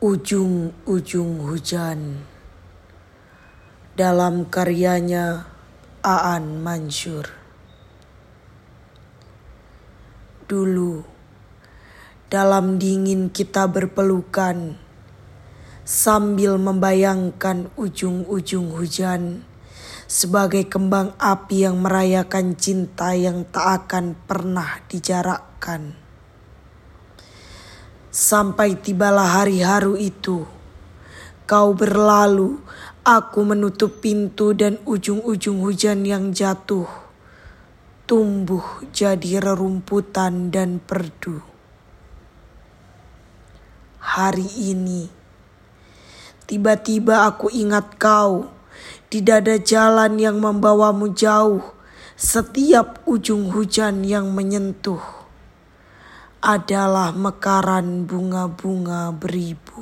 Ujung-ujung 0.00 1.44
hujan 1.44 2.24
dalam 3.92 4.48
karyanya 4.48 5.44
Aan 6.00 6.64
Mansur. 6.64 7.28
Dulu 10.48 11.04
dalam 12.32 12.80
dingin 12.80 13.28
kita 13.28 13.68
berpelukan 13.68 14.80
sambil 15.84 16.56
membayangkan 16.56 17.68
ujung-ujung 17.76 18.72
hujan 18.72 19.44
sebagai 20.08 20.64
kembang 20.64 21.12
api 21.20 21.68
yang 21.68 21.76
merayakan 21.76 22.56
cinta 22.56 23.12
yang 23.12 23.44
tak 23.52 23.84
akan 23.84 24.16
pernah 24.24 24.80
dijarakkan. 24.88 25.92
Sampai 28.10 28.74
tibalah 28.74 29.38
hari 29.38 29.62
haru 29.62 29.94
itu, 29.94 30.42
kau 31.46 31.70
berlalu, 31.78 32.58
aku 33.06 33.40
menutup 33.46 34.02
pintu 34.02 34.50
dan 34.50 34.82
ujung-ujung 34.82 35.62
hujan 35.62 36.02
yang 36.02 36.34
jatuh 36.34 36.90
tumbuh 38.10 38.82
jadi 38.90 39.38
rerumputan 39.38 40.50
dan 40.50 40.82
perdu. 40.82 41.38
Hari 44.02 44.66
ini, 44.66 45.06
tiba-tiba 46.50 47.30
aku 47.30 47.54
ingat 47.54 47.94
kau 48.02 48.50
di 49.06 49.22
dada 49.22 49.54
jalan 49.62 50.18
yang 50.18 50.42
membawamu 50.42 51.14
jauh, 51.14 51.62
setiap 52.18 52.98
ujung 53.06 53.54
hujan 53.54 54.02
yang 54.02 54.34
menyentuh 54.34 55.19
adalah 56.58 57.14
mekaran 57.14 58.10
bunga-bunga 58.10 59.14
beribu. 59.14 59.79